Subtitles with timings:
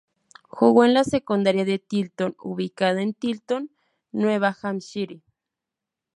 [0.47, 3.69] Jugó en la secundaria de Tilton ubicada en Tilton,
[4.11, 5.21] Nueva Hampshire.